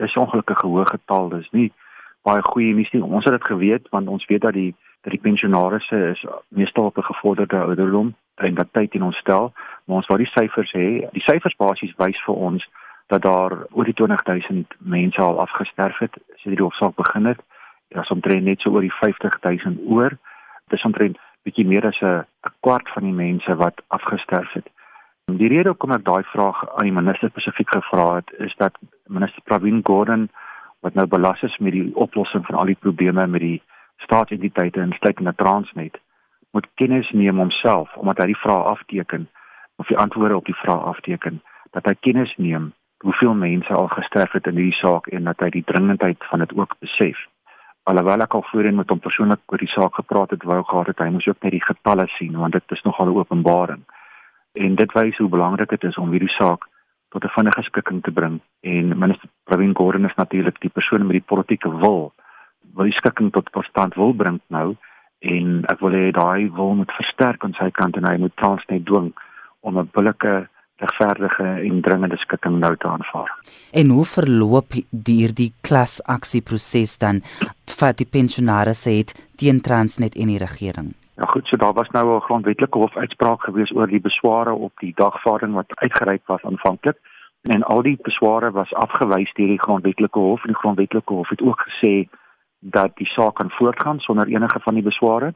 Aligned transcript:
dis 0.00 0.16
ongelukkige 0.16 0.66
hoë 0.66 0.86
getal. 0.90 1.28
Dis 1.28 1.50
nie 1.50 1.72
baie 2.24 2.42
goeie 2.42 2.74
nuus 2.74 2.90
nie. 2.92 3.02
Ons 3.02 3.24
het 3.24 3.36
dit 3.36 3.44
geweet 3.52 3.88
want 3.90 4.08
ons 4.08 4.26
weet 4.26 4.42
dat 4.42 4.56
die 4.56 4.74
dat 5.04 5.12
die 5.12 5.20
pensionaarsse 5.20 5.98
is 6.10 6.20
meestal 6.48 6.84
op 6.84 6.98
'n 6.98 7.10
gevorderde 7.12 7.60
ouderdom 7.60 8.14
en 8.34 8.54
dat 8.54 8.72
tyd 8.72 8.94
in 8.94 9.02
ons 9.02 9.16
stel, 9.16 9.52
maar 9.84 9.96
ons 9.96 10.06
wou 10.06 10.18
die 10.18 10.32
syfers 10.32 10.72
hê. 10.72 11.10
Die 11.12 11.22
syfers 11.22 11.56
basies 11.56 11.94
wys 11.96 12.22
vir 12.24 12.34
ons 12.34 12.68
dat 13.06 13.22
daar 13.22 13.52
oor 13.70 13.84
die 13.84 13.94
20000 13.94 14.74
mense 14.78 15.20
al 15.20 15.40
afgesterf 15.40 15.98
het 15.98 16.14
sedert 16.36 16.56
die 16.56 16.64
hofsaak 16.64 16.94
begin 16.94 17.24
het. 17.24 17.40
Daar's 17.88 18.10
omtrent 18.10 18.44
net 18.44 18.60
so 18.60 18.70
oor 18.70 18.80
die 18.80 18.92
50000 19.00 19.78
oor. 19.86 20.16
Dis 20.68 20.84
omtrent 20.84 21.18
bietjie 21.42 21.66
meer 21.66 21.86
as 21.86 22.00
'n 22.00 22.24
kwart 22.60 22.88
van 22.88 23.02
die 23.02 23.12
mense 23.12 23.56
wat 23.56 23.82
afgesterf 23.88 24.52
het. 24.52 24.68
Die 25.24 25.48
rede 25.48 25.68
hoekom 25.68 25.92
ek 25.92 26.04
daai 26.04 26.22
vraag 26.22 26.58
aan 26.76 26.84
die 26.84 26.92
minister 26.92 27.28
spesifiek 27.28 27.70
gevra 27.70 28.14
het, 28.14 28.32
is 28.38 28.54
dat 28.56 28.78
minister 29.08 29.42
Pravin 29.42 29.80
Gordhan 29.82 30.28
wat 30.80 30.94
nou 30.94 31.06
belas 31.06 31.42
is 31.42 31.56
met 31.58 31.72
die 31.72 31.90
oplossing 31.96 32.44
van 32.46 32.58
al 32.60 32.68
die 32.72 32.80
probleme 32.80 33.26
met 33.26 33.40
die 33.40 33.62
staatsentiteite 33.96 34.80
en 34.80 34.92
stekende 34.92 35.34
Transnet, 35.34 36.00
moet 36.50 36.68
kennis 36.74 37.10
neem 37.10 37.38
homself 37.38 37.94
omdat 37.96 38.18
hy 38.22 38.32
die 38.32 38.42
vrae 38.42 38.64
afteken 38.74 39.28
of 39.76 39.88
die 39.90 39.98
antwoorde 39.98 40.36
op 40.36 40.46
die 40.46 40.56
vrae 40.60 40.90
afteken, 40.92 41.40
dat 41.72 41.86
hy 41.88 41.94
kennis 42.00 42.34
neem 42.36 42.72
hoeveel 43.04 43.34
mense 43.34 43.72
al 43.74 43.88
gesterf 43.92 44.32
het 44.32 44.46
in 44.46 44.60
hierdie 44.60 44.80
saak 44.80 45.08
en 45.12 45.24
dat 45.28 45.40
hy 45.44 45.50
die 45.56 45.64
dringendheid 45.68 46.28
van 46.30 46.44
dit 46.44 46.52
ook 46.56 46.76
besef. 46.80 47.18
Alhoewel 47.90 48.24
ek 48.24 48.36
al 48.36 48.46
voorheen 48.50 48.78
met 48.80 48.92
hom 48.92 49.00
persoonlik 49.04 49.42
oor 49.52 49.60
die 49.60 49.72
saak 49.72 49.98
gepraat 50.00 50.30
het, 50.32 50.46
wou 50.48 50.62
gehad 50.62 50.92
het 50.92 51.02
hy 51.04 51.10
moes 51.12 51.26
ook 51.28 51.42
net 51.44 51.52
die 51.52 51.64
getalle 51.64 52.06
sien 52.16 52.38
want 52.40 52.56
dit 52.56 52.76
is 52.76 52.84
nogal 52.84 53.10
'n 53.10 53.18
openbaring. 53.18 53.82
En 54.54 54.74
dit 54.74 54.92
wys 54.92 55.16
hoe 55.16 55.28
belangrik 55.28 55.68
dit 55.68 55.84
is 55.84 55.98
om 55.98 56.10
hierdie 56.10 56.36
saak 56.38 56.68
tot 57.14 57.24
'n 57.24 57.34
vinnige 57.38 57.62
skikking 57.62 58.02
te 58.02 58.10
bring. 58.10 58.40
En 58.60 58.98
minister 58.98 59.28
Pravin 59.44 59.74
Gordhan 59.74 60.10
is 60.10 60.16
natuurlik 60.16 60.60
die 60.60 60.74
persoon 60.74 61.06
met 61.06 61.18
die 61.20 61.28
politieke 61.32 61.70
wil 61.70 62.12
wil 62.74 62.84
die 62.84 62.96
skikking 62.98 63.30
tot 63.32 63.48
stand 63.68 63.94
wil 63.94 64.14
bring 64.14 64.40
nou 64.52 64.74
en 65.18 65.52
ek 65.72 65.80
wil 65.84 65.94
hê 65.96 66.10
daai 66.16 66.50
wil 66.56 66.74
moet 66.80 66.96
versterk 66.98 67.44
aan 67.44 67.54
sy 67.58 67.70
kant 67.70 67.96
en 67.96 68.08
hy 68.08 68.16
moet 68.20 68.34
Transnet 68.40 68.84
dwing 68.88 69.12
om 69.60 69.78
'n 69.78 69.90
billike 69.92 70.48
regverdige 70.82 71.46
en 71.68 71.80
dringende 71.80 72.16
skikking 72.16 72.58
nou 72.58 72.76
te 72.76 72.88
aanvaar. 72.88 73.30
En 73.72 73.88
hoe 73.88 74.04
verloop 74.04 74.74
hierdie 75.06 75.52
klasaksieproses 75.60 76.98
dan 76.98 77.22
vir 77.78 77.92
die 77.92 78.10
pensionaars 78.16 78.84
het 78.84 79.14
teen 79.36 79.60
Transnet 79.60 80.16
en 80.16 80.28
die 80.28 80.38
regering? 80.38 80.94
Ja 81.16 81.26
goed, 81.26 81.46
so 81.46 81.56
daar 81.56 81.72
was 81.72 81.88
nou 81.88 82.16
'n 82.16 82.20
grondwetlike 82.20 82.78
hofuitspraak 82.78 83.42
gewees 83.42 83.74
oor 83.74 83.86
die 83.86 84.00
besware 84.00 84.52
op 84.52 84.72
die 84.78 84.92
dagvaarding 84.94 85.54
wat 85.54 85.76
uitgereik 85.76 86.26
was 86.26 86.42
aanvanklik 86.42 86.98
en 87.42 87.62
al 87.62 87.82
die 87.82 87.98
besware 88.02 88.50
was 88.50 88.74
afgewys 88.74 89.32
deur 89.32 89.46
die 89.46 89.62
grondwetlike 89.62 90.18
hof 90.18 90.42
en 90.42 90.52
die 90.52 90.62
grondwetlike 90.62 91.12
hof 91.12 91.28
het 91.28 91.42
ook 91.42 91.60
gesê 91.68 92.08
dat 92.58 92.96
die 92.96 93.06
saak 93.06 93.34
kan 93.34 93.50
voortgaan 93.50 94.00
sonder 94.00 94.26
enige 94.26 94.60
van 94.60 94.74
die 94.74 94.82
besware 94.82 95.34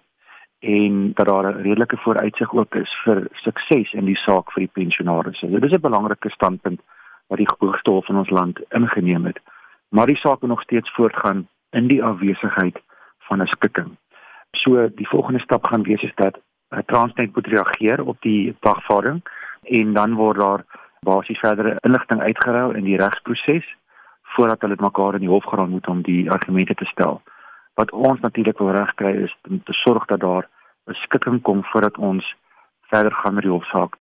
en 0.58 1.12
dat 1.14 1.26
daar 1.26 1.46
'n 1.46 1.62
redelike 1.62 1.96
vooruitsig 1.96 2.54
ook 2.54 2.74
is 2.74 3.00
vir 3.04 3.28
sukses 3.32 3.92
in 3.92 4.04
die 4.04 4.16
saak 4.16 4.52
vir 4.52 4.60
die 4.60 4.82
pensionaars. 4.82 5.40
Dit 5.40 5.64
is 5.64 5.72
'n 5.72 5.80
belangrike 5.80 6.30
standpunt 6.30 6.80
wat 7.26 7.38
die 7.38 7.50
hoogste 7.58 7.90
hof 7.90 8.08
in 8.08 8.16
ons 8.16 8.30
land 8.30 8.60
ingeneem 8.68 9.24
het. 9.24 9.40
Maar 9.88 10.06
die 10.06 10.16
saak 10.16 10.40
moet 10.40 10.50
nog 10.50 10.62
steeds 10.62 10.90
voortgaan 10.94 11.48
in 11.70 11.86
die 11.86 12.04
afwesigheid 12.04 12.82
van 13.18 13.42
'n 13.42 13.46
skikking. 13.46 13.96
So 14.68 14.88
die 14.94 15.08
volgende 15.08 15.40
stap 15.40 15.66
gaan 15.66 15.82
wees 15.82 16.02
is 16.02 16.12
dat 16.14 16.38
Transnet 16.86 17.34
moet 17.34 17.46
reageer 17.46 18.04
op 18.04 18.16
die 18.20 18.56
dagvaarding 18.60 19.22
en 19.62 19.92
dan 19.92 20.14
word 20.14 20.36
daar 20.36 20.64
basies 21.00 21.38
verdere 21.38 21.78
inligting 21.80 22.20
uitgeruil 22.20 22.74
in 22.76 22.84
die 22.84 22.98
regsproses 23.00 23.64
voordat 24.34 24.60
hulle 24.60 24.76
mekaar 24.76 25.14
in 25.14 25.24
die 25.24 25.32
hof 25.32 25.44
gaan 25.44 25.70
moet 25.70 25.88
om 25.88 26.02
die 26.02 26.30
argumente 26.30 26.74
te 26.74 26.84
stel. 26.84 27.22
Wat 27.80 27.92
ons 27.92 28.20
natuurlik 28.20 28.58
wil 28.58 28.74
regkry 28.76 29.14
is 29.24 29.36
om 29.48 29.62
te 29.64 29.72
sorg 29.72 30.04
dat 30.12 30.20
daar 30.20 30.48
'n 30.90 31.00
skikking 31.04 31.42
kom 31.42 31.64
voordat 31.64 31.98
ons 31.98 32.34
verder 32.92 33.12
gaan 33.12 33.34
met 33.34 33.42
die 33.42 33.52
hofsaak 33.52 33.96